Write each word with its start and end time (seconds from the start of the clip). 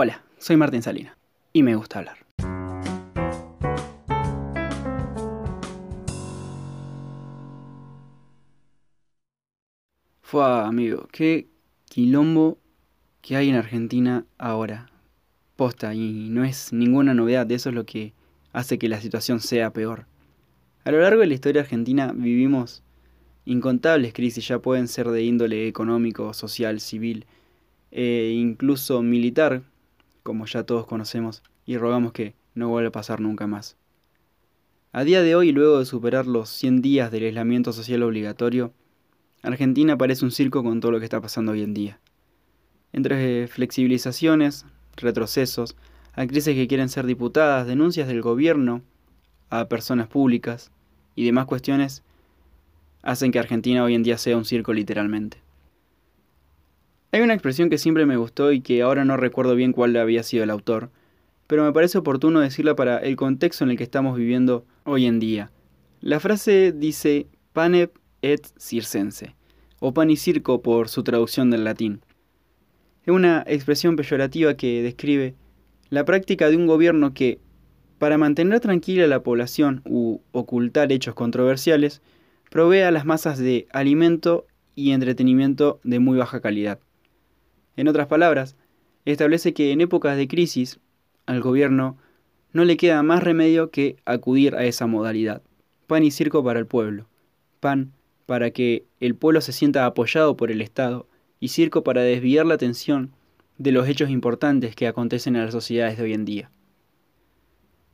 Hola, 0.00 0.22
soy 0.38 0.56
Martín 0.56 0.80
Salina 0.80 1.18
y 1.52 1.64
me 1.64 1.74
gusta 1.74 1.98
hablar. 1.98 2.18
Fue 10.22 10.44
amigo, 10.44 11.08
qué 11.10 11.48
quilombo 11.86 12.58
que 13.22 13.34
hay 13.34 13.48
en 13.48 13.56
Argentina 13.56 14.24
ahora. 14.38 14.88
Posta, 15.56 15.92
y 15.96 16.28
no 16.30 16.44
es 16.44 16.72
ninguna 16.72 17.12
novedad, 17.12 17.50
eso 17.50 17.70
es 17.70 17.74
lo 17.74 17.84
que 17.84 18.12
hace 18.52 18.78
que 18.78 18.88
la 18.88 19.00
situación 19.00 19.40
sea 19.40 19.72
peor. 19.72 20.06
A 20.84 20.92
lo 20.92 21.00
largo 21.00 21.22
de 21.22 21.26
la 21.26 21.34
historia 21.34 21.62
argentina 21.62 22.12
vivimos 22.14 22.84
incontables 23.46 24.12
crisis, 24.12 24.46
ya 24.46 24.60
pueden 24.60 24.86
ser 24.86 25.08
de 25.08 25.24
índole 25.24 25.66
económico, 25.66 26.32
social, 26.34 26.78
civil 26.78 27.26
e 27.90 28.32
incluso 28.36 29.02
militar, 29.02 29.64
como 30.28 30.44
ya 30.44 30.62
todos 30.62 30.86
conocemos, 30.86 31.42
y 31.64 31.78
rogamos 31.78 32.12
que 32.12 32.34
no 32.54 32.68
vuelva 32.68 32.90
a 32.90 32.92
pasar 32.92 33.18
nunca 33.18 33.46
más. 33.46 33.78
A 34.92 35.02
día 35.02 35.22
de 35.22 35.34
hoy, 35.34 35.52
luego 35.52 35.78
de 35.78 35.86
superar 35.86 36.26
los 36.26 36.50
100 36.50 36.82
días 36.82 37.10
del 37.10 37.24
aislamiento 37.24 37.72
social 37.72 38.02
obligatorio, 38.02 38.74
Argentina 39.42 39.96
parece 39.96 40.26
un 40.26 40.30
circo 40.30 40.62
con 40.62 40.80
todo 40.80 40.92
lo 40.92 40.98
que 40.98 41.06
está 41.06 41.18
pasando 41.22 41.52
hoy 41.52 41.62
en 41.62 41.72
día. 41.72 41.98
Entre 42.92 43.48
flexibilizaciones, 43.48 44.66
retrocesos, 44.96 45.76
actrices 46.12 46.54
que 46.54 46.68
quieren 46.68 46.90
ser 46.90 47.06
diputadas, 47.06 47.66
denuncias 47.66 48.06
del 48.06 48.20
gobierno 48.20 48.82
a 49.48 49.66
personas 49.66 50.08
públicas 50.08 50.70
y 51.14 51.24
demás 51.24 51.46
cuestiones, 51.46 52.02
hacen 53.00 53.32
que 53.32 53.38
Argentina 53.38 53.82
hoy 53.82 53.94
en 53.94 54.02
día 54.02 54.18
sea 54.18 54.36
un 54.36 54.44
circo 54.44 54.74
literalmente. 54.74 55.38
Hay 57.10 57.22
una 57.22 57.32
expresión 57.32 57.70
que 57.70 57.78
siempre 57.78 58.04
me 58.04 58.18
gustó 58.18 58.52
y 58.52 58.60
que 58.60 58.82
ahora 58.82 59.06
no 59.06 59.16
recuerdo 59.16 59.54
bien 59.54 59.72
cuál 59.72 59.96
había 59.96 60.22
sido 60.22 60.44
el 60.44 60.50
autor, 60.50 60.90
pero 61.46 61.64
me 61.64 61.72
parece 61.72 61.96
oportuno 61.96 62.40
decirla 62.40 62.76
para 62.76 62.98
el 62.98 63.16
contexto 63.16 63.64
en 63.64 63.70
el 63.70 63.78
que 63.78 63.84
estamos 63.84 64.18
viviendo 64.18 64.66
hoy 64.84 65.06
en 65.06 65.18
día. 65.18 65.50
La 66.02 66.20
frase 66.20 66.74
dice 66.76 67.26
pane 67.54 67.88
et 68.20 68.46
circense, 68.58 69.34
o 69.80 69.94
pan 69.94 70.10
y 70.10 70.16
circo 70.16 70.60
por 70.60 70.90
su 70.90 71.02
traducción 71.02 71.50
del 71.50 71.64
latín. 71.64 72.02
Es 73.04 73.14
una 73.14 73.42
expresión 73.46 73.96
peyorativa 73.96 74.52
que 74.54 74.82
describe 74.82 75.34
la 75.88 76.04
práctica 76.04 76.50
de 76.50 76.56
un 76.56 76.66
gobierno 76.66 77.14
que, 77.14 77.40
para 77.98 78.18
mantener 78.18 78.60
tranquila 78.60 79.04
a 79.04 79.08
la 79.08 79.22
población 79.22 79.80
u 79.86 80.20
ocultar 80.32 80.92
hechos 80.92 81.14
controversiales, 81.14 82.02
provee 82.50 82.82
a 82.82 82.90
las 82.90 83.06
masas 83.06 83.38
de 83.38 83.66
alimento 83.70 84.46
y 84.74 84.90
entretenimiento 84.90 85.80
de 85.84 86.00
muy 86.00 86.18
baja 86.18 86.42
calidad. 86.42 86.80
En 87.78 87.86
otras 87.86 88.08
palabras, 88.08 88.56
establece 89.04 89.54
que 89.54 89.70
en 89.70 89.80
épocas 89.80 90.16
de 90.16 90.26
crisis 90.26 90.80
al 91.26 91.40
gobierno 91.40 91.96
no 92.52 92.64
le 92.64 92.76
queda 92.76 93.04
más 93.04 93.22
remedio 93.22 93.70
que 93.70 93.98
acudir 94.04 94.56
a 94.56 94.64
esa 94.64 94.88
modalidad. 94.88 95.42
Pan 95.86 96.02
y 96.02 96.10
circo 96.10 96.42
para 96.42 96.58
el 96.58 96.66
pueblo. 96.66 97.06
Pan 97.60 97.92
para 98.26 98.50
que 98.50 98.84
el 98.98 99.14
pueblo 99.14 99.40
se 99.40 99.52
sienta 99.52 99.86
apoyado 99.86 100.36
por 100.36 100.50
el 100.50 100.60
Estado 100.60 101.06
y 101.38 101.48
circo 101.48 101.84
para 101.84 102.02
desviar 102.02 102.46
la 102.46 102.54
atención 102.54 103.12
de 103.58 103.70
los 103.70 103.86
hechos 103.86 104.10
importantes 104.10 104.74
que 104.74 104.88
acontecen 104.88 105.36
en 105.36 105.44
las 105.44 105.52
sociedades 105.52 105.98
de 105.98 106.02
hoy 106.02 106.14
en 106.14 106.24
día. 106.24 106.50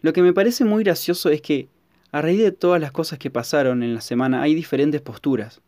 Lo 0.01 0.15
que 0.15 0.23
me 0.23 0.33
parece 0.33 0.65
muy 0.65 0.83
gracioso 0.83 1.29
es 1.29 1.43
que, 1.43 1.69
a 2.11 2.23
raíz 2.23 2.39
de 2.39 2.53
todas 2.53 2.81
las 2.81 2.91
cosas 2.91 3.19
que 3.19 3.31
pasaron 3.31 3.83
en 3.83 3.95
la 3.95 4.01
semana, 4.01 4.41
hay 4.41 4.55
diferentes 4.55 5.03
posturas. 5.03 5.61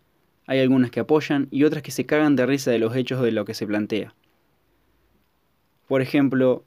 Hay 0.47 0.61
algunas 0.61 0.91
que 0.91 1.01
apoyan 1.01 1.49
y 1.51 1.65
otras 1.65 1.83
que 1.83 1.91
se 1.91 2.07
cagan 2.07 2.37
de 2.37 2.47
risa 2.47 2.71
de 2.71 2.79
los 2.79 2.95
hechos 2.95 3.23
de 3.23 3.33
lo 3.33 3.45
que 3.45 3.55
se 3.55 3.67
plantea. 3.67 4.15
Por 5.89 6.03
ejemplo, 6.03 6.65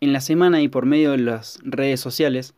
en 0.00 0.12
la 0.12 0.20
semana 0.20 0.62
y 0.62 0.68
por 0.68 0.86
medio 0.86 1.12
de 1.12 1.18
las 1.18 1.58
redes 1.62 2.00
sociales, 2.00 2.54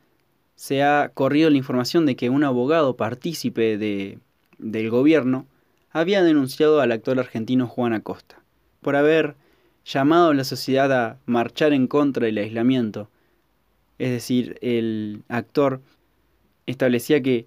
se 0.56 0.82
ha 0.82 1.10
corrido 1.12 1.50
la 1.50 1.56
información 1.56 2.06
de 2.06 2.16
que 2.16 2.30
un 2.30 2.44
abogado 2.44 2.96
partícipe 2.96 3.78
de 3.78 4.18
del 4.62 4.90
gobierno 4.90 5.46
había 5.90 6.22
denunciado 6.22 6.80
al 6.80 6.92
actor 6.92 7.18
argentino 7.18 7.66
Juan 7.66 7.92
Acosta 7.92 8.40
por 8.80 8.96
haber 8.96 9.34
llamado 9.84 10.30
a 10.30 10.34
la 10.34 10.44
sociedad 10.44 10.92
a 10.92 11.18
marchar 11.26 11.72
en 11.72 11.86
contra 11.86 12.26
del 12.26 12.38
aislamiento. 12.38 13.10
Es 13.98 14.10
decir, 14.10 14.58
el 14.62 15.22
actor 15.28 15.80
establecía 16.66 17.22
que 17.22 17.46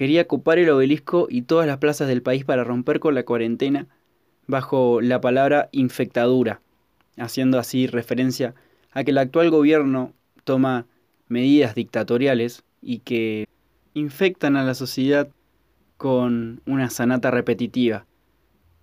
quería 0.00 0.22
ocupar 0.22 0.58
el 0.58 0.70
obelisco 0.70 1.26
y 1.28 1.42
todas 1.42 1.66
las 1.66 1.76
plazas 1.76 2.08
del 2.08 2.22
país 2.22 2.46
para 2.46 2.64
romper 2.64 3.00
con 3.00 3.14
la 3.14 3.26
cuarentena 3.26 3.86
bajo 4.46 5.02
la 5.02 5.20
palabra 5.20 5.68
infectadura, 5.72 6.62
haciendo 7.18 7.58
así 7.58 7.86
referencia 7.86 8.54
a 8.92 9.04
que 9.04 9.10
el 9.10 9.18
actual 9.18 9.50
gobierno 9.50 10.14
toma 10.44 10.86
medidas 11.28 11.74
dictatoriales 11.74 12.64
y 12.80 13.00
que 13.00 13.46
infectan 13.92 14.56
a 14.56 14.64
la 14.64 14.72
sociedad 14.72 15.28
con 15.98 16.62
una 16.64 16.88
sanata 16.88 17.30
repetitiva. 17.30 18.06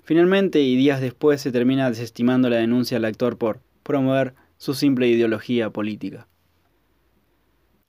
Finalmente, 0.04 0.62
y 0.62 0.76
días 0.76 1.02
después, 1.02 1.42
se 1.42 1.52
termina 1.52 1.90
desestimando 1.90 2.48
la 2.48 2.58
denuncia 2.58 2.98
al 2.98 3.06
actor 3.06 3.40
por 3.40 3.62
promover 3.82 4.36
su 4.58 4.76
simple 4.76 5.08
ideología 5.08 5.72
política. 5.72 6.28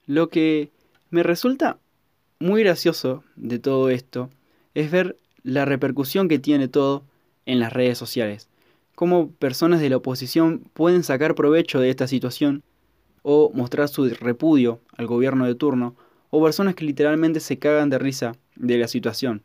Lo 0.06 0.30
que 0.30 0.70
me 1.10 1.22
resulta 1.22 1.78
muy 2.40 2.62
gracioso 2.62 3.24
de 3.36 3.58
todo 3.58 3.90
esto 3.90 4.30
es 4.74 4.90
ver 4.90 5.16
la 5.42 5.64
repercusión 5.64 6.28
que 6.28 6.38
tiene 6.38 6.68
todo 6.68 7.02
en 7.46 7.58
las 7.58 7.72
redes 7.72 7.98
sociales. 7.98 8.48
Cómo 8.94 9.30
personas 9.30 9.80
de 9.80 9.90
la 9.90 9.96
oposición 9.96 10.62
pueden 10.72 11.02
sacar 11.02 11.34
provecho 11.34 11.80
de 11.80 11.90
esta 11.90 12.06
situación 12.06 12.62
o 13.22 13.50
mostrar 13.54 13.88
su 13.88 14.08
repudio 14.08 14.80
al 14.96 15.06
gobierno 15.06 15.46
de 15.46 15.54
turno 15.54 15.96
o 16.30 16.42
personas 16.42 16.74
que 16.74 16.84
literalmente 16.84 17.40
se 17.40 17.58
cagan 17.58 17.90
de 17.90 17.98
risa 17.98 18.36
de 18.56 18.78
la 18.78 18.88
situación. 18.88 19.42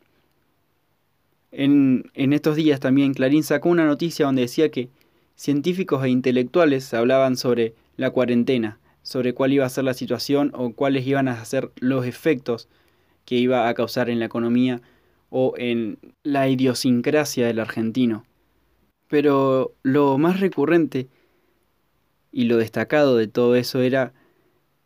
En, 1.51 2.11
en, 2.15 2.33
estos 2.33 2.55
días 2.55 2.79
también 2.79 3.13
Clarín 3.13 3.43
sacó 3.43 3.69
una 3.69 3.85
noticia 3.85 4.25
donde 4.25 4.41
decía 4.43 4.69
que 4.69 4.89
científicos 5.35 6.03
e 6.03 6.09
intelectuales 6.09 6.93
hablaban 6.93 7.37
sobre 7.37 7.75
la 7.95 8.09
cuarentena, 8.09 8.79
sobre 9.03 9.33
cuál 9.33 9.53
iba 9.53 9.65
a 9.65 9.69
ser 9.69 9.83
la 9.83 9.93
situación 9.93 10.51
o 10.55 10.73
cuáles 10.73 11.05
iban 11.05 11.27
a 11.27 11.45
ser 11.45 11.71
los 11.79 12.05
efectos 12.05 12.67
que 13.25 13.35
iba 13.35 13.67
a 13.67 13.73
causar 13.73 14.09
en 14.09 14.19
la 14.19 14.25
economía 14.25 14.81
o 15.29 15.53
en 15.57 15.97
la 16.23 16.47
idiosincrasia 16.47 17.47
del 17.47 17.59
argentino. 17.59 18.23
Pero 19.07 19.73
lo 19.83 20.17
más 20.17 20.39
recurrente 20.39 21.07
y 22.31 22.45
lo 22.45 22.57
destacado 22.57 23.17
de 23.17 23.27
todo 23.27 23.55
eso 23.55 23.81
era 23.81 24.13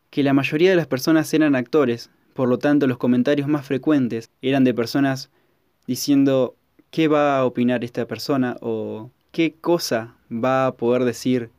que 0.09 0.23
la 0.23 0.33
mayoría 0.33 0.69
de 0.69 0.75
las 0.75 0.87
personas 0.87 1.33
eran 1.33 1.55
actores, 1.55 2.09
por 2.33 2.49
lo 2.49 2.59
tanto 2.59 2.87
los 2.87 2.97
comentarios 2.97 3.47
más 3.47 3.65
frecuentes 3.65 4.29
eran 4.41 4.63
de 4.63 4.73
personas 4.73 5.29
diciendo 5.85 6.55
qué 6.91 7.07
va 7.07 7.37
a 7.37 7.45
opinar 7.45 7.83
esta 7.83 8.05
persona 8.05 8.57
o 8.61 9.11
qué 9.31 9.55
cosa 9.59 10.15
va 10.31 10.67
a 10.67 10.75
poder 10.75 11.03
decir, 11.03 11.49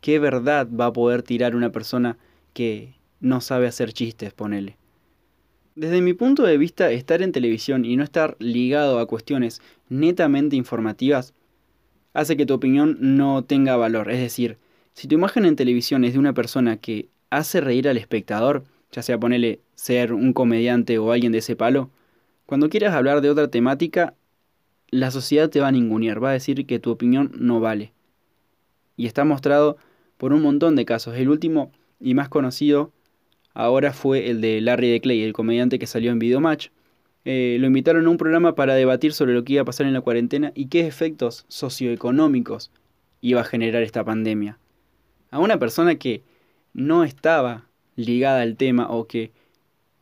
qué 0.00 0.18
verdad 0.18 0.68
va 0.68 0.86
a 0.86 0.92
poder 0.92 1.22
tirar 1.22 1.56
una 1.56 1.70
persona 1.70 2.16
que 2.52 2.94
no 3.20 3.40
sabe 3.40 3.66
hacer 3.66 3.92
chistes, 3.92 4.32
ponele. 4.32 4.76
Desde 5.76 6.00
mi 6.00 6.14
punto 6.14 6.42
de 6.44 6.56
vista, 6.56 6.90
estar 6.90 7.20
en 7.20 7.32
televisión 7.32 7.84
y 7.84 7.96
no 7.96 8.02
estar 8.02 8.34
ligado 8.38 8.98
a 8.98 9.04
cuestiones 9.04 9.60
netamente 9.90 10.56
informativas 10.56 11.34
hace 12.14 12.38
que 12.38 12.46
tu 12.46 12.54
opinión 12.54 12.96
no 12.98 13.44
tenga 13.44 13.76
valor. 13.76 14.10
Es 14.10 14.18
decir, 14.18 14.56
si 14.94 15.06
tu 15.06 15.16
imagen 15.16 15.44
en 15.44 15.54
televisión 15.54 16.04
es 16.04 16.14
de 16.14 16.18
una 16.18 16.32
persona 16.32 16.78
que 16.78 17.10
hace 17.28 17.60
reír 17.60 17.90
al 17.90 17.98
espectador, 17.98 18.64
ya 18.90 19.02
sea 19.02 19.20
ponerle 19.20 19.60
ser 19.74 20.14
un 20.14 20.32
comediante 20.32 20.96
o 20.98 21.12
alguien 21.12 21.32
de 21.32 21.38
ese 21.38 21.56
palo, 21.56 21.90
cuando 22.46 22.70
quieras 22.70 22.94
hablar 22.94 23.20
de 23.20 23.28
otra 23.28 23.48
temática, 23.48 24.14
la 24.88 25.10
sociedad 25.10 25.50
te 25.50 25.60
va 25.60 25.68
a 25.68 25.72
ningunear, 25.72 26.24
va 26.24 26.30
a 26.30 26.32
decir 26.32 26.64
que 26.64 26.78
tu 26.78 26.90
opinión 26.90 27.32
no 27.34 27.60
vale. 27.60 27.92
Y 28.96 29.04
está 29.04 29.26
mostrado 29.26 29.76
por 30.16 30.32
un 30.32 30.40
montón 30.40 30.74
de 30.74 30.86
casos. 30.86 31.16
El 31.16 31.28
último 31.28 31.70
y 32.00 32.14
más 32.14 32.30
conocido 32.30 32.92
ahora 33.56 33.94
fue 33.94 34.28
el 34.28 34.42
de 34.42 34.60
Larry 34.60 34.90
de 34.90 35.00
Clay, 35.00 35.22
el 35.22 35.32
comediante 35.32 35.78
que 35.78 35.86
salió 35.86 36.12
en 36.12 36.18
Videomatch. 36.18 36.68
Eh, 37.24 37.56
lo 37.58 37.66
invitaron 37.66 38.06
a 38.06 38.10
un 38.10 38.18
programa 38.18 38.54
para 38.54 38.74
debatir 38.74 39.14
sobre 39.14 39.32
lo 39.32 39.44
que 39.44 39.54
iba 39.54 39.62
a 39.62 39.64
pasar 39.64 39.86
en 39.86 39.94
la 39.94 40.02
cuarentena 40.02 40.52
y 40.54 40.66
qué 40.66 40.86
efectos 40.86 41.46
socioeconómicos 41.48 42.70
iba 43.22 43.40
a 43.40 43.44
generar 43.44 43.82
esta 43.82 44.04
pandemia. 44.04 44.58
A 45.30 45.38
una 45.38 45.58
persona 45.58 45.96
que 45.96 46.22
no 46.74 47.02
estaba 47.02 47.64
ligada 47.96 48.42
al 48.42 48.56
tema 48.56 48.90
o 48.90 49.06
que 49.06 49.32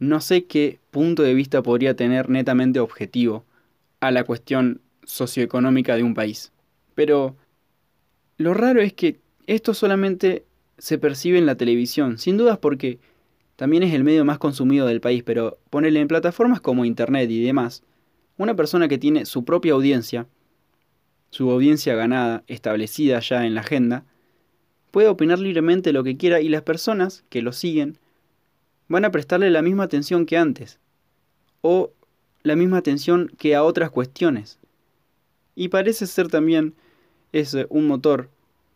no 0.00 0.21
sé 0.21 0.45
qué 0.45 0.81
punto 0.91 1.23
de 1.23 1.35
vista 1.35 1.62
podría 1.62 1.95
tener 1.95 2.29
netamente 2.29 2.81
objetivo 2.81 3.45
a 4.00 4.11
la 4.11 4.25
cuestión 4.25 4.81
socioeconómica 5.05 5.95
de 5.97 6.03
un 6.03 6.15
país. 6.15 6.53
Pero 6.97 7.37
lo 8.37 8.53
raro 8.53 8.81
es 8.81 8.93
que 8.93 9.21
esto 9.47 9.75
solamente 9.75 10.45
se 10.77 10.99
percibe 10.99 11.39
en 11.39 11.47
la 11.47 11.55
televisión, 11.55 12.19
sin 12.19 12.37
dudas 12.37 12.59
porque 12.59 12.99
también 13.56 13.83
es 13.83 13.95
el 13.95 14.05
medio 14.05 14.25
más 14.25 14.39
consumido 14.39 14.87
del 14.87 15.01
país, 15.01 15.23
pero 15.23 15.59
ponerle 15.71 16.01
en 16.01 16.09
plataformas 16.09 16.61
como 16.61 16.85
Internet 16.85 17.31
y 17.31 17.45
demás, 17.45 17.83
una 18.37 18.55
persona 18.55 18.89
que 18.89 18.99
tiene 18.99 19.27
su 19.27 19.45
propia 19.45 19.75
audiencia, 19.75 20.27
su 21.31 21.51
audiencia 21.51 21.95
ganada, 21.95 22.43
establecida 22.47 23.21
ya 23.21 23.47
en 23.47 23.55
la 23.55 23.61
agenda, 23.61 24.05
puede 24.91 25.09
opinar 25.09 25.39
libremente 25.39 25.93
lo 25.93 26.05
que 26.05 26.17
quiera 26.17 26.41
y 26.41 26.49
las 26.49 26.62
personas 26.62 27.25
que 27.29 27.43
lo 27.43 27.53
siguen 27.53 27.99
van 28.89 29.05
a 29.05 29.11
prestarle 29.11 29.51
la 29.51 29.62
misma 29.62 29.85
atención 29.85 30.27
que 30.27 30.37
antes, 30.37 30.79
o 31.62 31.93
la 32.43 32.57
misma 32.57 32.79
atención 32.79 33.33
que 33.39 33.55
a 33.55 33.65
otras 33.65 33.91
cuestiones. 33.91 34.59
Y 35.55 35.69
parece 35.69 36.07
ser 36.07 36.29
también 36.29 36.75
ese 37.33 37.67
un 37.71 37.87
motor 37.87 38.31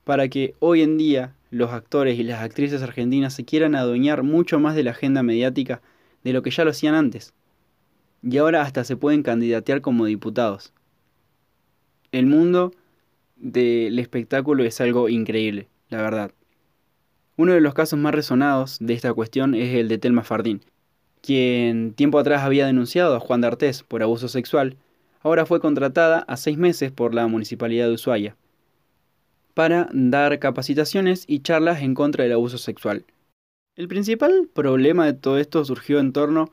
para 0.09 0.29
que 0.31 0.55
hoy 0.59 0.81
en 0.81 0.97
día 0.97 1.35
los 1.51 1.71
actores 1.71 2.19
y 2.19 2.23
las 2.23 2.41
actrices 2.41 2.81
argentinas 2.81 3.35
se 3.35 3.45
quieran 3.45 3.75
adueñar 3.75 4.23
mucho 4.23 4.59
más 4.59 4.75
de 4.75 4.83
la 4.83 4.93
agenda 4.93 5.23
mediática 5.23 5.83
de 6.25 6.33
lo 6.33 6.41
que 6.41 6.51
ya 6.51 6.65
lo 6.65 6.71
hacían 6.71 6.95
antes. 6.95 7.35
Y 8.23 8.39
ahora 8.39 8.63
hasta 8.63 8.85
se 8.85 8.97
pueden 8.97 9.23
candidatear 9.23 9.83
como 9.83 10.07
diputados. 10.07 10.73
El 12.11 12.25
mundo 12.25 12.73
del 13.37 13.99
espectáculo 13.99 14.65
es 14.65 14.81
algo 14.81 15.11
increíble, 15.11 15.69
la 15.91 16.01
verdad. 16.01 16.31
Uno 17.37 17.53
de 17.53 17.61
los 17.61 17.75
casos 17.75 17.99
más 17.99 18.15
resonados 18.15 18.79
de 18.81 18.95
esta 18.95 19.13
cuestión 19.13 19.55
es 19.55 19.75
el 19.75 19.89
de 19.89 19.99
Telma 19.99 20.25
Fardín, 20.25 20.63
quien 21.21 21.93
tiempo 21.93 22.19
atrás 22.19 22.45
había 22.45 22.65
denunciado 22.65 23.15
a 23.15 23.21
Juan 23.21 23.43
D'Artés 23.43 23.83
por 23.83 24.03
abuso 24.03 24.29
sexual, 24.29 24.79
ahora 25.21 25.45
fue 25.45 25.61
contratada 25.61 26.21
a 26.21 26.39
seis 26.39 26.57
meses 26.57 26.93
por 26.93 27.15
la 27.15 27.27
Municipalidad 27.27 27.89
de 27.89 27.93
Ushuaia 27.93 28.37
para 29.59 29.89
dar 29.93 30.39
capacitaciones 30.39 31.25
y 31.27 31.41
charlas 31.41 31.83
en 31.83 31.95
contra 31.95 32.23
del 32.23 32.35
abuso 32.35 32.59
sexual. 32.59 33.05
El 33.75 33.89
principal 33.89 34.49
problema 34.55 35.05
de 35.05 35.15
todo 35.15 35.37
esto 35.37 35.65
surgió 35.65 35.99
en 35.99 36.13
torno 36.13 36.53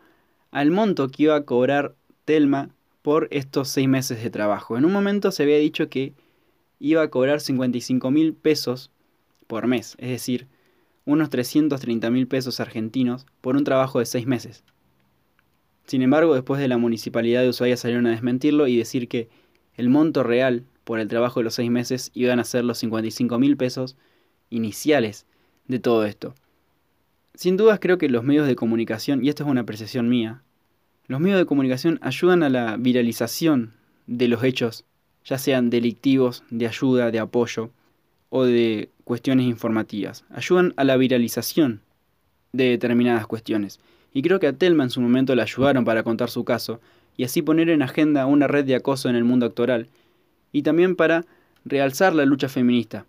al 0.49 0.71
monto 0.71 1.09
que 1.09 1.21
iba 1.21 1.35
a 1.35 1.45
cobrar 1.45 1.93
Telma 2.25 2.71
por 3.03 3.27
estos 3.29 3.69
seis 3.69 3.87
meses 3.87 4.23
de 4.23 4.31
trabajo. 4.31 4.75
En 4.75 4.85
un 4.85 4.91
momento 4.91 5.29
se 5.29 5.43
había 5.43 5.59
dicho 5.59 5.87
que 5.87 6.15
iba 6.79 7.03
a 7.03 7.09
cobrar 7.11 7.41
55 7.41 8.09
mil 8.09 8.33
pesos 8.33 8.89
por 9.45 9.67
mes, 9.67 9.95
es 9.99 10.09
decir, 10.09 10.47
unos 11.05 11.29
330 11.29 12.09
mil 12.09 12.27
pesos 12.27 12.59
argentinos 12.59 13.27
por 13.39 13.55
un 13.55 13.65
trabajo 13.65 13.99
de 13.99 14.07
seis 14.07 14.25
meses. 14.25 14.63
Sin 15.85 16.01
embargo, 16.01 16.33
después 16.33 16.59
de 16.59 16.69
la 16.69 16.79
municipalidad 16.79 17.43
de 17.43 17.49
Ushuaia 17.49 17.77
salieron 17.77 18.07
a 18.07 18.11
desmentirlo 18.11 18.65
y 18.65 18.75
decir 18.77 19.07
que 19.07 19.29
el 19.75 19.89
monto 19.89 20.23
real 20.23 20.65
por 20.85 20.99
el 20.99 21.09
trabajo 21.09 21.41
de 21.41 21.43
los 21.43 21.55
seis 21.55 21.69
meses 21.69 22.11
iban 22.13 22.39
a 22.39 22.45
ser 22.45 22.63
los 22.63 22.77
55 22.77 23.37
mil 23.37 23.57
pesos 23.57 23.97
iniciales 24.49 25.25
de 25.67 25.79
todo 25.79 26.05
esto. 26.05 26.35
Sin 27.33 27.57
dudas 27.57 27.79
creo 27.81 27.97
que 27.97 28.07
los 28.07 28.23
medios 28.23 28.47
de 28.47 28.55
comunicación, 28.55 29.25
y 29.25 29.27
esto 29.27 29.43
es 29.43 29.49
una 29.49 29.61
apreciación 29.61 30.07
mía, 30.07 30.41
los 31.07 31.19
medios 31.19 31.39
de 31.39 31.45
comunicación 31.45 31.99
ayudan 32.01 32.43
a 32.43 32.49
la 32.49 32.77
viralización 32.77 33.73
de 34.07 34.27
los 34.27 34.43
hechos, 34.43 34.85
ya 35.25 35.37
sean 35.37 35.69
delictivos, 35.69 36.43
de 36.49 36.67
ayuda, 36.67 37.11
de 37.11 37.19
apoyo 37.19 37.71
o 38.29 38.43
de 38.45 38.89
cuestiones 39.03 39.47
informativas. 39.47 40.23
Ayudan 40.29 40.73
a 40.77 40.83
la 40.83 40.97
viralización 40.97 41.81
de 42.53 42.69
determinadas 42.69 43.27
cuestiones. 43.27 43.79
Y 44.13 44.21
creo 44.21 44.39
que 44.39 44.47
a 44.47 44.53
Telma 44.53 44.83
en 44.83 44.89
su 44.91 45.01
momento 45.01 45.35
le 45.35 45.41
ayudaron 45.41 45.83
para 45.83 46.03
contar 46.03 46.29
su 46.29 46.45
caso 46.45 46.79
y 47.17 47.23
así 47.23 47.41
poner 47.41 47.69
en 47.69 47.81
agenda 47.81 48.25
una 48.25 48.47
red 48.47 48.65
de 48.65 48.75
acoso 48.75 49.09
en 49.09 49.15
el 49.15 49.23
mundo 49.23 49.45
actoral 49.45 49.89
y 50.55 50.61
también 50.61 50.95
para 50.95 51.25
realzar 51.65 52.15
la 52.15 52.23
lucha 52.23 52.47
feminista. 52.47 53.05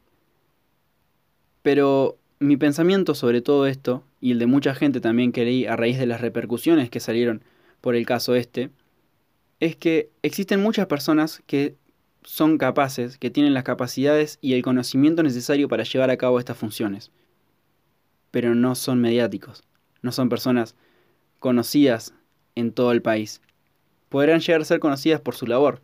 Pero 1.62 2.18
mi 2.40 2.56
pensamiento 2.56 3.14
sobre 3.14 3.40
todo 3.40 3.68
esto, 3.68 4.02
y 4.20 4.32
el 4.32 4.40
de 4.40 4.46
mucha 4.46 4.74
gente 4.74 5.00
también 5.00 5.30
que 5.30 5.44
leí 5.44 5.64
a 5.64 5.76
raíz 5.76 5.96
de 5.96 6.06
las 6.06 6.20
repercusiones 6.20 6.90
que 6.90 6.98
salieron 6.98 7.44
por 7.80 7.94
el 7.94 8.04
caso 8.04 8.34
este, 8.34 8.70
es 9.60 9.76
que 9.76 10.10
existen 10.22 10.60
muchas 10.60 10.88
personas 10.88 11.40
que 11.46 11.76
son 12.24 12.58
capaces, 12.58 13.16
que 13.16 13.30
tienen 13.30 13.54
las 13.54 13.62
capacidades 13.62 14.38
y 14.40 14.54
el 14.54 14.62
conocimiento 14.62 15.22
necesario 15.22 15.68
para 15.68 15.84
llevar 15.84 16.10
a 16.10 16.16
cabo 16.16 16.40
estas 16.40 16.58
funciones. 16.58 17.12
Pero 18.32 18.56
no 18.56 18.74
son 18.74 19.00
mediáticos, 19.00 19.62
no 20.02 20.10
son 20.10 20.28
personas 20.28 20.74
conocidas 21.38 22.12
en 22.56 22.72
todo 22.72 22.90
el 22.90 23.02
país. 23.02 23.40
Podrán 24.08 24.40
llegar 24.40 24.62
a 24.62 24.64
ser 24.64 24.80
conocidas 24.80 25.20
por 25.20 25.36
su 25.36 25.46
labor, 25.46 25.80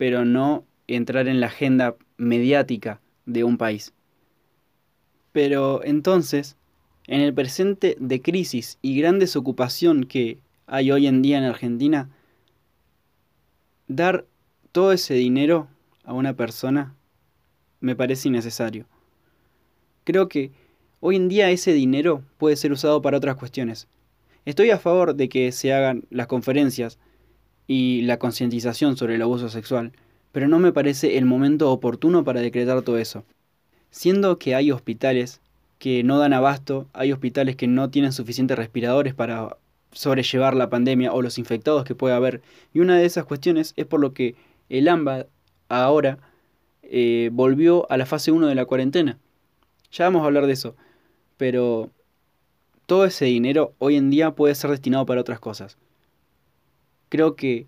pero 0.00 0.24
no 0.24 0.64
entrar 0.86 1.28
en 1.28 1.40
la 1.40 1.48
agenda 1.48 1.94
mediática 2.16 3.02
de 3.26 3.44
un 3.44 3.58
país. 3.58 3.92
Pero 5.32 5.84
entonces, 5.84 6.56
en 7.06 7.20
el 7.20 7.34
presente 7.34 7.98
de 8.00 8.22
crisis 8.22 8.78
y 8.80 8.98
gran 8.98 9.18
desocupación 9.18 10.04
que 10.04 10.38
hay 10.66 10.90
hoy 10.90 11.06
en 11.06 11.20
día 11.20 11.36
en 11.36 11.44
Argentina, 11.44 12.08
dar 13.88 14.24
todo 14.72 14.92
ese 14.92 15.12
dinero 15.12 15.68
a 16.04 16.14
una 16.14 16.32
persona 16.32 16.94
me 17.80 17.94
parece 17.94 18.28
innecesario. 18.28 18.86
Creo 20.04 20.30
que 20.30 20.50
hoy 21.00 21.16
en 21.16 21.28
día 21.28 21.50
ese 21.50 21.74
dinero 21.74 22.24
puede 22.38 22.56
ser 22.56 22.72
usado 22.72 23.02
para 23.02 23.18
otras 23.18 23.36
cuestiones. 23.36 23.86
Estoy 24.46 24.70
a 24.70 24.78
favor 24.78 25.14
de 25.14 25.28
que 25.28 25.52
se 25.52 25.74
hagan 25.74 26.04
las 26.08 26.26
conferencias 26.26 26.98
y 27.72 28.02
la 28.02 28.18
concientización 28.18 28.96
sobre 28.96 29.14
el 29.14 29.22
abuso 29.22 29.48
sexual, 29.48 29.92
pero 30.32 30.48
no 30.48 30.58
me 30.58 30.72
parece 30.72 31.18
el 31.18 31.24
momento 31.24 31.70
oportuno 31.70 32.24
para 32.24 32.40
decretar 32.40 32.82
todo 32.82 32.98
eso. 32.98 33.22
Siendo 33.92 34.40
que 34.40 34.56
hay 34.56 34.72
hospitales 34.72 35.40
que 35.78 36.02
no 36.02 36.18
dan 36.18 36.32
abasto, 36.32 36.88
hay 36.92 37.12
hospitales 37.12 37.54
que 37.54 37.68
no 37.68 37.88
tienen 37.88 38.10
suficientes 38.12 38.58
respiradores 38.58 39.14
para 39.14 39.56
sobrellevar 39.92 40.56
la 40.56 40.68
pandemia 40.68 41.12
o 41.12 41.22
los 41.22 41.38
infectados 41.38 41.84
que 41.84 41.94
puede 41.94 42.12
haber. 42.12 42.42
Y 42.74 42.80
una 42.80 42.98
de 42.98 43.04
esas 43.04 43.24
cuestiones 43.24 43.72
es 43.76 43.86
por 43.86 44.00
lo 44.00 44.14
que 44.14 44.34
el 44.68 44.88
AMBA 44.88 45.26
ahora 45.68 46.18
eh, 46.82 47.30
volvió 47.32 47.88
a 47.88 47.96
la 47.98 48.06
fase 48.06 48.32
1 48.32 48.48
de 48.48 48.56
la 48.56 48.64
cuarentena. 48.64 49.16
Ya 49.92 50.06
vamos 50.06 50.22
a 50.22 50.26
hablar 50.26 50.46
de 50.46 50.54
eso. 50.54 50.74
Pero 51.36 51.88
todo 52.86 53.04
ese 53.04 53.26
dinero 53.26 53.74
hoy 53.78 53.94
en 53.94 54.10
día 54.10 54.32
puede 54.32 54.56
ser 54.56 54.70
destinado 54.70 55.06
para 55.06 55.20
otras 55.20 55.38
cosas. 55.38 55.78
Creo 57.10 57.36
que 57.36 57.66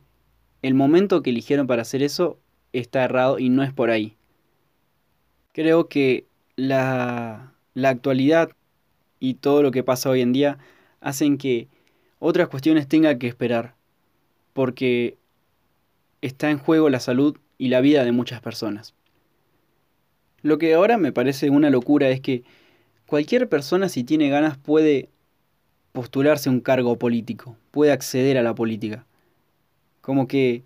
el 0.63 0.75
momento 0.75 1.23
que 1.23 1.31
eligieron 1.31 1.67
para 1.67 1.83
hacer 1.83 2.03
eso 2.03 2.39
está 2.73 3.05
errado 3.05 3.39
y 3.39 3.51
no 3.51 3.63
es 3.63 3.73
por 3.73 3.91
ahí. 3.91 4.17
Creo 5.53 5.89
que 5.89 6.25
la, 6.57 7.53
la 7.75 7.91
actualidad 7.91 8.51
y 9.21 9.35
todo 9.35 9.63
lo 9.63 9.73
que 9.73 9.83
pasa 9.83 10.09
hoy 10.09 10.23
en 10.23 10.33
día 10.33 10.59
hacen 11.01 11.37
que 11.37 11.69
otras 12.19 12.49
cuestiones 12.49 12.89
tengan 12.89 13.19
que 13.19 13.27
esperar. 13.27 13.75
Porque 14.53 15.19
está 16.21 16.51
en 16.51 16.59
juego 16.59 16.89
la 16.89 17.01
salud 17.01 17.37
y 17.59 17.69
la 17.69 17.81
vida 17.81 18.05
de 18.05 18.13
muchas 18.13 18.41
personas. 18.41 18.95
Lo 20.43 20.59
que 20.59 20.75
ahora 20.75 20.99
me 20.99 21.13
parece 21.13 21.51
una 21.51 21.71
locura 21.71 22.09
es 22.11 22.21
que 22.21 22.45
cualquier 23.07 23.49
persona 23.49 23.89
si 23.89 24.05
tiene 24.05 24.29
ganas 24.29 24.57
puede 24.57 25.09
postularse 25.93 26.49
a 26.49 26.53
un 26.53 26.61
cargo 26.61 26.97
político, 26.99 27.57
puede 27.71 27.93
acceder 27.93 28.39
a 28.39 28.43
la 28.43 28.55
política. 28.55 29.05
Como 30.03 30.29
que 30.29 30.65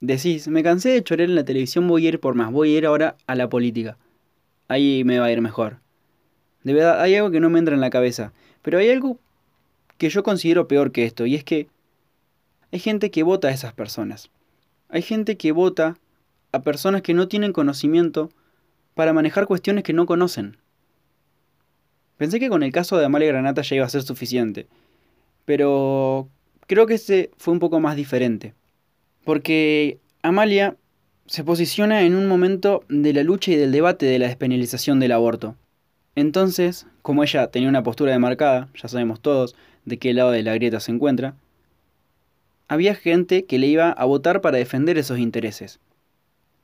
decís, 0.00 0.48
me 0.48 0.62
cansé 0.62 0.88
de 0.88 1.04
chorar 1.04 1.28
en 1.28 1.34
la 1.34 1.44
televisión, 1.44 1.86
voy 1.86 2.06
a 2.06 2.08
ir 2.08 2.20
por 2.20 2.34
más, 2.34 2.50
voy 2.50 2.74
a 2.74 2.78
ir 2.78 2.86
ahora 2.86 3.16
a 3.26 3.34
la 3.34 3.48
política. 3.48 3.98
Ahí 4.68 5.04
me 5.04 5.18
va 5.18 5.26
a 5.26 5.32
ir 5.32 5.42
mejor. 5.42 5.80
De 6.64 6.72
verdad, 6.72 7.00
hay 7.00 7.16
algo 7.16 7.30
que 7.30 7.40
no 7.40 7.50
me 7.50 7.58
entra 7.58 7.74
en 7.74 7.80
la 7.80 7.90
cabeza, 7.90 8.32
pero 8.62 8.78
hay 8.78 8.90
algo 8.90 9.18
que 9.98 10.08
yo 10.08 10.22
considero 10.22 10.68
peor 10.68 10.92
que 10.92 11.04
esto, 11.04 11.26
y 11.26 11.34
es 11.34 11.44
que 11.44 11.68
hay 12.72 12.78
gente 12.78 13.10
que 13.10 13.22
vota 13.22 13.48
a 13.48 13.52
esas 13.52 13.72
personas. 13.74 14.30
Hay 14.88 15.02
gente 15.02 15.36
que 15.36 15.52
vota 15.52 15.98
a 16.52 16.62
personas 16.62 17.02
que 17.02 17.14
no 17.14 17.28
tienen 17.28 17.52
conocimiento 17.52 18.30
para 18.94 19.12
manejar 19.12 19.46
cuestiones 19.46 19.84
que 19.84 19.92
no 19.92 20.06
conocen. 20.06 20.56
Pensé 22.16 22.38
que 22.38 22.48
con 22.48 22.62
el 22.62 22.72
caso 22.72 22.98
de 22.98 23.04
Amalia 23.04 23.28
Granata 23.28 23.62
ya 23.62 23.76
iba 23.76 23.86
a 23.86 23.90
ser 23.90 24.02
suficiente, 24.02 24.68
pero 25.44 26.28
creo 26.66 26.86
que 26.86 26.94
este 26.94 27.30
fue 27.36 27.52
un 27.52 27.60
poco 27.60 27.80
más 27.80 27.96
diferente. 27.96 28.54
Porque 29.24 29.98
Amalia 30.22 30.76
se 31.26 31.44
posiciona 31.44 32.02
en 32.02 32.14
un 32.14 32.26
momento 32.26 32.84
de 32.88 33.12
la 33.12 33.22
lucha 33.22 33.52
y 33.52 33.56
del 33.56 33.72
debate 33.72 34.06
de 34.06 34.18
la 34.18 34.26
despenalización 34.26 34.98
del 34.98 35.12
aborto. 35.12 35.56
Entonces, 36.16 36.86
como 37.02 37.22
ella 37.22 37.46
tenía 37.48 37.68
una 37.68 37.82
postura 37.82 38.12
demarcada, 38.12 38.68
ya 38.74 38.88
sabemos 38.88 39.20
todos 39.20 39.54
de 39.84 39.98
qué 39.98 40.12
lado 40.12 40.32
de 40.32 40.42
la 40.42 40.54
grieta 40.54 40.80
se 40.80 40.92
encuentra, 40.92 41.34
había 42.68 42.94
gente 42.94 43.46
que 43.46 43.58
le 43.58 43.66
iba 43.66 43.90
a 43.90 44.04
votar 44.04 44.40
para 44.40 44.58
defender 44.58 44.98
esos 44.98 45.18
intereses. 45.18 45.80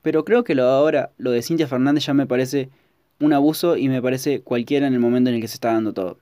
Pero 0.03 0.25
creo 0.25 0.45
que 0.45 0.55
lo 0.55 0.65
de 0.65 0.71
ahora, 0.71 1.11
lo 1.19 1.33
de 1.33 1.43
Cintia 1.43 1.67
Fernández 1.67 2.07
ya 2.07 2.15
me 2.15 2.27
parece 2.27 2.69
un 3.19 3.33
abuso 3.33 3.77
y 3.77 3.89
me 3.89 4.03
parece 4.03 4.41
cualquiera 4.41 4.87
en 4.87 4.95
el 4.95 5.01
momento 5.01 5.31
en 5.31 5.37
el 5.37 5.41
que 5.41 5.49
se 5.49 5.55
está 5.55 5.73
dando 5.73 5.93
todo. 5.93 6.19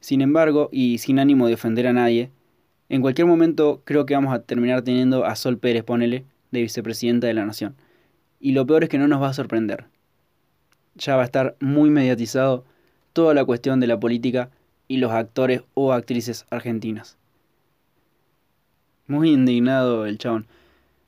Sin 0.00 0.22
embargo, 0.22 0.68
y 0.72 0.98
sin 0.98 1.18
ánimo 1.18 1.46
de 1.46 1.54
ofender 1.54 1.86
a 1.86 1.92
nadie, 1.92 2.30
en 2.88 3.02
cualquier 3.02 3.26
momento 3.26 3.82
creo 3.84 4.06
que 4.06 4.14
vamos 4.14 4.32
a 4.32 4.42
terminar 4.42 4.82
teniendo 4.82 5.24
a 5.24 5.34
Sol 5.36 5.58
Pérez, 5.58 5.82
ponele, 5.82 6.24
de 6.52 6.62
vicepresidenta 6.62 7.26
de 7.26 7.34
la 7.34 7.44
Nación. 7.44 7.74
Y 8.38 8.52
lo 8.52 8.66
peor 8.66 8.84
es 8.84 8.88
que 8.88 8.98
no 8.98 9.08
nos 9.08 9.20
va 9.20 9.28
a 9.28 9.34
sorprender. 9.34 9.86
Ya 10.94 11.16
va 11.16 11.22
a 11.22 11.24
estar 11.24 11.56
muy 11.60 11.90
mediatizado 11.90 12.64
toda 13.12 13.34
la 13.34 13.44
cuestión 13.44 13.80
de 13.80 13.86
la 13.86 13.98
política 13.98 14.50
y 14.88 14.98
los 14.98 15.10
actores 15.10 15.62
o 15.74 15.92
actrices 15.92 16.46
argentinas. 16.50 17.16
Muy 19.08 19.30
indignado 19.30 20.06
el 20.06 20.18
chabón. 20.18 20.46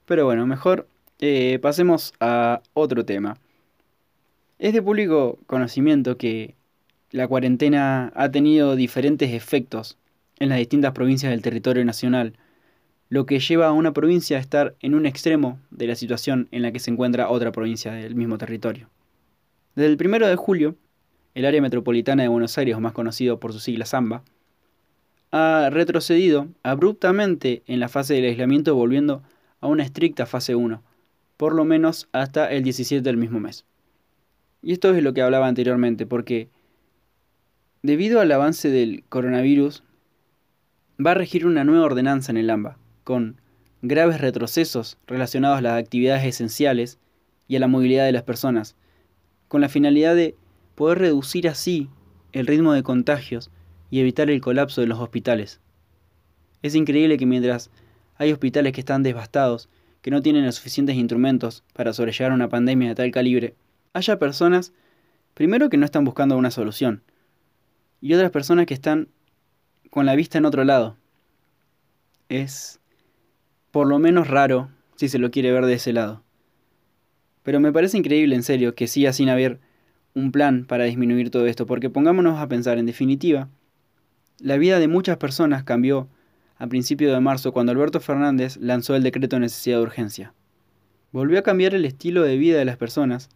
Pero 0.04 0.24
bueno, 0.24 0.46
mejor 0.46 0.88
eh, 1.20 1.58
pasemos 1.60 2.12
a 2.18 2.62
otro 2.74 3.04
tema. 3.04 3.36
Es 4.58 4.72
de 4.72 4.82
público 4.82 5.38
conocimiento 5.46 6.16
que 6.16 6.54
la 7.10 7.28
cuarentena 7.28 8.12
ha 8.14 8.30
tenido 8.30 8.74
diferentes 8.74 9.32
efectos 9.32 9.96
en 10.38 10.48
las 10.48 10.58
distintas 10.58 10.92
provincias 10.92 11.30
del 11.30 11.42
territorio 11.42 11.84
nacional, 11.84 12.34
lo 13.08 13.26
que 13.26 13.40
lleva 13.40 13.68
a 13.68 13.72
una 13.72 13.92
provincia 13.92 14.36
a 14.36 14.40
estar 14.40 14.76
en 14.80 14.94
un 14.94 15.06
extremo 15.06 15.58
de 15.70 15.86
la 15.86 15.94
situación 15.94 16.48
en 16.50 16.62
la 16.62 16.72
que 16.72 16.78
se 16.78 16.90
encuentra 16.90 17.30
otra 17.30 17.52
provincia 17.52 17.92
del 17.92 18.14
mismo 18.14 18.38
territorio. 18.38 18.88
Desde 19.74 19.92
el 19.92 19.98
1 20.06 20.26
de 20.26 20.36
julio, 20.36 20.76
el 21.34 21.44
área 21.44 21.62
metropolitana 21.62 22.22
de 22.22 22.28
Buenos 22.28 22.58
Aires, 22.58 22.76
o 22.76 22.80
más 22.80 22.92
conocido 22.92 23.40
por 23.40 23.52
su 23.52 23.60
sigla 23.60 23.86
Zamba, 23.86 24.22
ha 25.30 25.68
retrocedido 25.70 26.48
abruptamente 26.62 27.62
en 27.66 27.80
la 27.80 27.88
fase 27.88 28.14
del 28.14 28.24
aislamiento 28.24 28.74
volviendo 28.74 29.22
a 29.60 29.66
una 29.66 29.84
estricta 29.84 30.26
fase 30.26 30.54
1, 30.54 30.82
por 31.36 31.54
lo 31.54 31.64
menos 31.64 32.08
hasta 32.12 32.50
el 32.50 32.62
17 32.62 33.02
del 33.02 33.16
mismo 33.16 33.40
mes. 33.40 33.64
Y 34.62 34.72
esto 34.72 34.94
es 34.94 35.02
lo 35.02 35.14
que 35.14 35.22
hablaba 35.22 35.46
anteriormente, 35.46 36.06
porque 36.06 36.48
debido 37.82 38.20
al 38.20 38.32
avance 38.32 38.70
del 38.70 39.04
coronavirus, 39.08 39.82
va 41.04 41.12
a 41.12 41.14
regir 41.14 41.46
una 41.46 41.64
nueva 41.64 41.84
ordenanza 41.84 42.32
en 42.32 42.38
el 42.38 42.50
AMBA, 42.50 42.76
con 43.04 43.40
graves 43.82 44.20
retrocesos 44.20 44.98
relacionados 45.06 45.58
a 45.58 45.62
las 45.62 45.78
actividades 45.78 46.24
esenciales 46.24 46.98
y 47.46 47.56
a 47.56 47.60
la 47.60 47.68
movilidad 47.68 48.04
de 48.04 48.12
las 48.12 48.24
personas, 48.24 48.74
con 49.46 49.60
la 49.60 49.68
finalidad 49.68 50.16
de 50.16 50.34
poder 50.74 50.98
reducir 50.98 51.48
así 51.48 51.88
el 52.32 52.46
ritmo 52.46 52.72
de 52.72 52.82
contagios 52.82 53.50
y 53.90 54.00
evitar 54.00 54.28
el 54.28 54.40
colapso 54.40 54.80
de 54.80 54.88
los 54.88 54.98
hospitales. 54.98 55.60
Es 56.62 56.74
increíble 56.74 57.16
que 57.16 57.26
mientras 57.26 57.70
hay 58.16 58.32
hospitales 58.32 58.72
que 58.72 58.80
están 58.80 59.04
devastados, 59.04 59.68
que 60.02 60.10
no 60.10 60.20
tienen 60.20 60.44
los 60.44 60.56
suficientes 60.56 60.96
instrumentos 60.96 61.62
para 61.72 61.92
sobrellevar 61.92 62.32
una 62.32 62.48
pandemia 62.48 62.88
de 62.88 62.94
tal 62.96 63.10
calibre, 63.12 63.54
haya 63.92 64.18
personas, 64.18 64.72
primero 65.34 65.70
que 65.70 65.76
no 65.76 65.84
están 65.84 66.04
buscando 66.04 66.36
una 66.36 66.50
solución, 66.50 67.02
y 68.00 68.14
otras 68.14 68.32
personas 68.32 68.66
que 68.66 68.74
están 68.74 69.08
con 69.90 70.06
la 70.06 70.14
vista 70.14 70.38
en 70.38 70.44
otro 70.44 70.64
lado. 70.64 70.96
Es 72.28 72.80
por 73.70 73.86
lo 73.86 73.98
menos 73.98 74.28
raro 74.28 74.70
si 74.96 75.08
se 75.08 75.18
lo 75.18 75.30
quiere 75.30 75.52
ver 75.52 75.66
de 75.66 75.74
ese 75.74 75.92
lado. 75.92 76.22
Pero 77.42 77.60
me 77.60 77.72
parece 77.72 77.96
increíble, 77.96 78.34
en 78.34 78.42
serio, 78.42 78.74
que 78.74 78.86
siga 78.86 79.12
sin 79.12 79.28
haber 79.28 79.60
un 80.14 80.32
plan 80.32 80.64
para 80.66 80.84
disminuir 80.84 81.30
todo 81.30 81.46
esto, 81.46 81.66
porque 81.66 81.90
pongámonos 81.90 82.38
a 82.38 82.48
pensar, 82.48 82.78
en 82.78 82.86
definitiva, 82.86 83.48
la 84.38 84.56
vida 84.56 84.78
de 84.78 84.88
muchas 84.88 85.16
personas 85.16 85.64
cambió 85.64 86.08
a 86.58 86.66
principios 86.66 87.12
de 87.12 87.20
marzo 87.20 87.52
cuando 87.52 87.72
Alberto 87.72 88.00
Fernández 88.00 88.56
lanzó 88.56 88.96
el 88.96 89.02
decreto 89.02 89.36
de 89.36 89.40
necesidad 89.40 89.78
de 89.78 89.82
urgencia. 89.84 90.34
Volvió 91.12 91.38
a 91.38 91.42
cambiar 91.42 91.74
el 91.74 91.84
estilo 91.84 92.22
de 92.22 92.36
vida 92.36 92.58
de 92.58 92.64
las 92.64 92.76
personas 92.76 93.30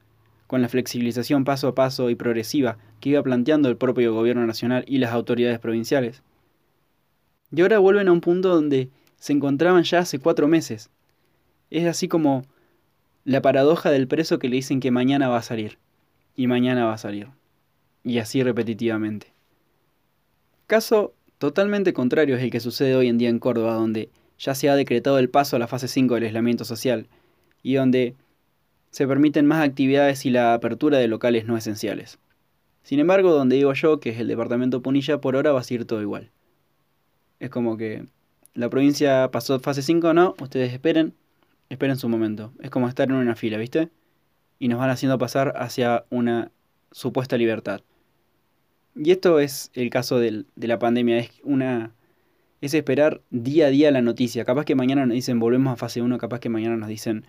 con 0.47 0.61
la 0.61 0.68
flexibilización 0.68 1.44
paso 1.44 1.68
a 1.68 1.75
paso 1.75 2.11
y 2.11 2.14
progresiva 2.14 2.76
que 3.00 3.11
iba 3.11 3.23
planteando 3.23 3.68
el 3.68 3.76
propio 3.76 4.12
gobierno 4.12 4.44
nacional 4.47 4.85
y 4.87 4.99
las 4.99 5.12
autoridades 5.12 5.59
provinciales. 5.59 6.23
Y 7.54 7.61
ahora 7.61 7.78
vuelven 7.78 8.09
a 8.09 8.12
un 8.12 8.21
punto 8.21 8.49
donde 8.49 8.88
se 9.16 9.32
encontraban 9.32 9.85
ya 9.85 10.00
hace 10.00 10.18
cuatro 10.18 10.49
meses. 10.49 10.90
Es 11.71 11.87
así 11.87 12.09
como 12.09 12.44
la 13.25 13.42
paradoja 13.42 13.90
del 13.90 14.09
preso 14.09 14.38
que 14.38 14.49
le 14.49 14.56
dicen 14.56 14.80
que 14.80 14.90
mañana 14.90 15.28
va 15.28 15.38
a 15.38 15.42
salir, 15.42 15.78
y 16.35 16.47
mañana 16.47 16.87
va 16.87 16.94
a 16.94 16.99
salir, 16.99 17.28
y 18.02 18.18
así 18.18 18.42
repetitivamente. 18.42 19.32
Caso 20.66 21.14
totalmente 21.38 21.92
contrario 21.92 22.37
es 22.37 22.42
el 22.42 22.50
que 22.50 22.61
sucede 22.61 22.97
hoy 22.97 23.09
en 23.09 23.18
día 23.18 23.28
en 23.28 23.38
Córdoba, 23.38 23.75
donde 23.75 24.11
ya 24.38 24.54
se 24.54 24.71
ha 24.71 24.75
decretado 24.75 25.18
el 25.18 25.28
paso 25.30 25.56
a 25.56 25.59
la 25.59 25.68
fase 25.68 25.88
5 25.88 26.14
del 26.14 26.25
aislamiento 26.25 26.64
social, 26.64 27.06
y 27.62 27.75
donde 27.75 28.16
se 28.90 29.06
permiten 29.06 29.47
más 29.47 29.66
actividades 29.66 30.26
y 30.26 30.30
la 30.30 30.54
apertura 30.54 30.99
de 30.99 31.09
locales 31.09 31.47
no 31.47 31.56
esenciales. 31.56 32.18
Sin 32.82 32.99
embargo, 32.99 33.32
donde 33.32 33.56
digo 33.56 33.73
yo, 33.75 34.00
que 34.00 34.11
es 34.11 34.18
el 34.18 34.28
departamento 34.28 34.82
Punilla, 34.82 35.21
por 35.21 35.37
ahora 35.37 35.52
va 35.52 35.61
a 35.61 35.64
seguir 35.64 35.85
todo 35.85 36.02
igual. 36.02 36.30
Es 37.42 37.50
como 37.50 37.76
que 37.76 38.06
la 38.54 38.70
provincia 38.70 39.30
pasó 39.30 39.61
fase 39.61 39.82
5, 39.82 40.14
no, 40.14 40.34
ustedes 40.40 40.72
esperen, 40.72 41.14
esperen 41.68 41.96
su 41.96 42.08
momento. 42.08 42.52
Es 42.61 42.70
como 42.70 42.88
estar 42.88 43.08
en 43.08 43.16
una 43.16 43.37
fila, 43.37 43.58
¿viste? 43.58 43.90
Y 44.58 44.68
nos 44.68 44.78
van 44.78 44.90
haciendo 44.90 45.18
pasar 45.18 45.52
hacia 45.56 46.04
una 46.08 46.50
supuesta 46.90 47.37
libertad. 47.37 47.82
Y 48.94 49.11
esto 49.11 49.40
es 49.40 49.70
el 49.75 49.90
caso 49.90 50.18
de 50.18 50.44
la 50.56 50.78
pandemia, 50.78 51.18
es 51.18 51.30
una 51.42 51.92
es 52.62 52.75
esperar 52.75 53.20
día 53.30 53.66
a 53.66 53.70
día 53.70 53.90
la 53.90 54.02
noticia. 54.02 54.44
Capaz 54.44 54.64
que 54.64 54.76
mañana 54.76 55.04
nos 55.04 55.14
dicen 55.14 55.40
volvemos 55.40 55.72
a 55.72 55.76
fase 55.76 56.00
1, 56.00 56.16
capaz 56.18 56.40
que 56.40 56.49
mañana 56.49 56.76
nos 56.76 56.88
dicen 56.88 57.25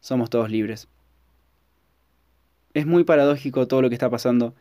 somos 0.00 0.30
todos 0.30 0.50
libres 0.50 0.88
es 2.74 2.86
muy 2.86 3.04
paradójico 3.04 3.66
todo 3.68 3.82
lo 3.82 3.88
que 3.88 3.94
está 3.94 4.10
pasando 4.10 4.54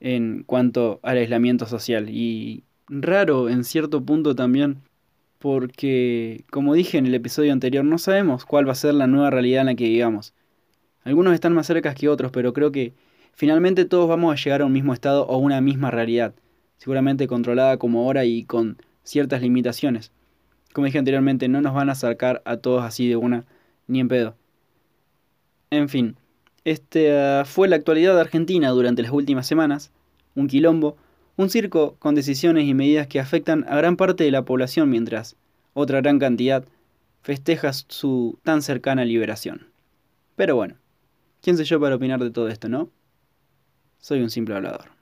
en 0.00 0.42
cuanto 0.44 1.00
al 1.02 1.18
aislamiento 1.18 1.66
social 1.66 2.08
y 2.10 2.64
raro 2.88 3.48
en 3.48 3.64
cierto 3.64 4.04
punto 4.04 4.34
también 4.34 4.82
porque, 5.38 6.44
como 6.50 6.72
dije 6.72 6.96
en 6.96 7.06
el 7.06 7.14
episodio 7.14 7.52
anterior, 7.52 7.84
no 7.84 7.98
sabemos 7.98 8.46
cuál 8.46 8.66
va 8.66 8.72
a 8.72 8.76
ser 8.76 8.94
la 8.94 9.06
nueva 9.06 9.28
realidad 9.28 9.60
en 9.60 9.66
la 9.66 9.74
que 9.74 9.84
vivamos. 9.84 10.32
Algunos 11.02 11.34
están 11.34 11.52
más 11.52 11.66
cerca 11.66 11.94
que 11.94 12.08
otros, 12.08 12.32
pero 12.32 12.54
creo 12.54 12.72
que 12.72 12.94
finalmente 13.34 13.84
todos 13.84 14.08
vamos 14.08 14.32
a 14.32 14.42
llegar 14.42 14.62
a 14.62 14.64
un 14.64 14.72
mismo 14.72 14.94
estado 14.94 15.26
o 15.26 15.36
una 15.36 15.60
misma 15.60 15.90
realidad, 15.90 16.34
seguramente 16.78 17.26
controlada 17.26 17.76
como 17.76 18.00
ahora 18.00 18.24
y 18.24 18.44
con 18.44 18.78
ciertas 19.02 19.42
limitaciones. 19.42 20.12
Como 20.72 20.86
dije 20.86 20.98
anteriormente, 20.98 21.46
no 21.48 21.60
nos 21.60 21.74
van 21.74 21.90
a 21.90 21.92
acercar 21.92 22.40
a 22.46 22.56
todos 22.56 22.82
así 22.82 23.06
de 23.06 23.16
una 23.16 23.44
ni 23.86 24.00
en 24.00 24.08
pedo. 24.08 24.34
En 25.68 25.90
fin, 25.90 26.16
este 26.64 27.44
fue 27.44 27.68
la 27.68 27.76
actualidad 27.76 28.14
de 28.14 28.22
Argentina 28.22 28.70
durante 28.70 29.02
las 29.02 29.12
últimas 29.12 29.46
semanas, 29.46 29.92
un 30.34 30.48
quilombo, 30.48 30.96
un 31.36 31.50
circo 31.50 31.96
con 31.98 32.14
decisiones 32.14 32.66
y 32.66 32.74
medidas 32.74 33.06
que 33.06 33.20
afectan 33.20 33.64
a 33.68 33.76
gran 33.76 33.96
parte 33.96 34.24
de 34.24 34.30
la 34.30 34.44
población 34.44 34.90
mientras 34.90 35.36
otra 35.72 36.00
gran 36.00 36.18
cantidad 36.18 36.64
festeja 37.22 37.72
su 37.72 38.38
tan 38.42 38.62
cercana 38.62 39.04
liberación. 39.04 39.68
Pero 40.36 40.56
bueno, 40.56 40.76
¿quién 41.40 41.56
soy 41.56 41.64
yo 41.64 41.80
para 41.80 41.96
opinar 41.96 42.22
de 42.22 42.30
todo 42.30 42.48
esto, 42.48 42.68
no? 42.68 42.90
Soy 43.98 44.20
un 44.20 44.30
simple 44.30 44.54
hablador. 44.54 44.93